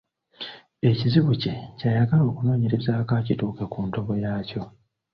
[0.89, 4.63] Ekizibu kye ky’ayagala okunoonyerezaako akituuke ku ntobo yaakyo.